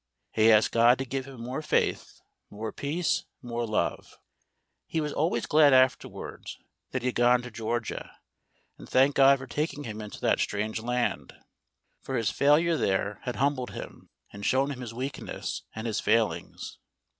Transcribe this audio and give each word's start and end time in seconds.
He 0.31 0.51
asked 0.51 0.71
God 0.71 0.97
to 0.97 1.05
give 1.05 1.27
him 1.27 1.39
more 1.39 1.61
faith, 1.61 2.21
more 2.49 2.71
peace, 2.71 3.25
more 3.43 3.67
love. 3.67 4.17
He 4.87 4.99
was 4.99 5.13
always 5.13 5.45
glad 5.45 5.73
afterwards 5.73 6.57
that 6.89 7.03
he 7.03 7.09
had 7.09 7.13
gone 7.13 7.43
to 7.43 7.51
Georgia, 7.51 8.11
and 8.79 8.89
thanked 8.89 9.17
God 9.17 9.37
for 9.37 9.45
taking 9.45 9.83
him 9.83 10.01
into 10.01 10.19
that 10.21 10.39
strange 10.39 10.79
land, 10.79 11.35
for 12.01 12.17
his 12.17 12.31
failure 12.31 12.77
there 12.77 13.19
had 13.25 13.35
humbled 13.35 13.73
him 13.75 14.09
and 14.33 14.43
shown 14.43 14.71
him 14.71 14.81
his 14.81 14.91
weakness 14.91 15.65
and 15.75 15.85
his 15.85 15.99
failings. 15.99 16.79